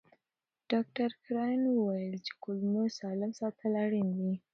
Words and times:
ډاکټر 0.71 1.09
کراین 1.23 1.61
وویل 1.69 2.15
چې 2.25 2.31
کولمو 2.43 2.83
سالم 2.99 3.31
ساتل 3.41 3.73
اړین 3.85 4.09
دي. 4.19 4.33